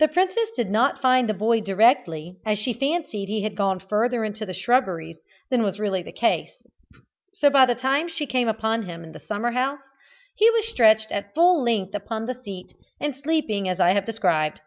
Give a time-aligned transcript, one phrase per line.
[0.00, 4.24] The princess did not find the boy directly, as she fancied he had gone further
[4.24, 6.66] into the shrubberies than was really the case,
[7.34, 9.84] so that by the time she came upon him in the summer house
[10.34, 14.58] he was stretched at full length upon the seat and sleeping as I have described.